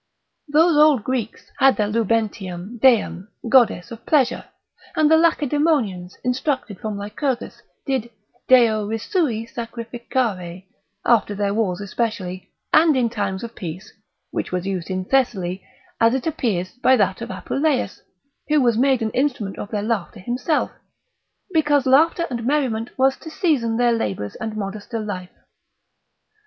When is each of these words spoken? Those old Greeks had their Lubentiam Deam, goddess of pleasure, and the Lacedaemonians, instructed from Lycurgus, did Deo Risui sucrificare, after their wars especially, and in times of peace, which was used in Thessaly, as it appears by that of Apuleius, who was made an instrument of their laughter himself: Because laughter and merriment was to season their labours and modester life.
Those 0.51 0.77
old 0.77 1.03
Greeks 1.03 1.51
had 1.59 1.77
their 1.77 1.85
Lubentiam 1.87 2.79
Deam, 2.79 3.27
goddess 3.47 3.91
of 3.91 4.03
pleasure, 4.03 4.45
and 4.95 5.11
the 5.11 5.15
Lacedaemonians, 5.15 6.17
instructed 6.23 6.79
from 6.79 6.97
Lycurgus, 6.97 7.61
did 7.85 8.09
Deo 8.47 8.87
Risui 8.89 9.47
sucrificare, 9.47 10.65
after 11.05 11.35
their 11.35 11.53
wars 11.53 11.81
especially, 11.81 12.49
and 12.73 12.97
in 12.97 13.11
times 13.11 13.43
of 13.43 13.53
peace, 13.53 13.93
which 14.31 14.51
was 14.51 14.65
used 14.65 14.89
in 14.89 15.05
Thessaly, 15.05 15.63
as 15.99 16.15
it 16.15 16.25
appears 16.25 16.71
by 16.81 16.97
that 16.97 17.21
of 17.21 17.29
Apuleius, 17.29 18.01
who 18.47 18.59
was 18.59 18.79
made 18.79 19.03
an 19.03 19.11
instrument 19.11 19.59
of 19.59 19.69
their 19.69 19.83
laughter 19.83 20.19
himself: 20.19 20.71
Because 21.53 21.85
laughter 21.85 22.25
and 22.31 22.43
merriment 22.43 22.89
was 22.97 23.17
to 23.17 23.29
season 23.29 23.77
their 23.77 23.91
labours 23.93 24.33
and 24.37 24.53
modester 24.57 24.97
life. 24.99 25.29